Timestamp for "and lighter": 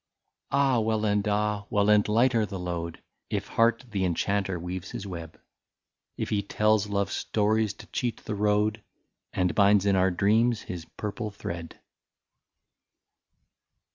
1.91-2.43